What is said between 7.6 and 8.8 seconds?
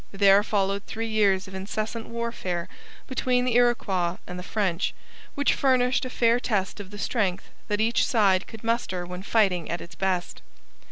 that each side could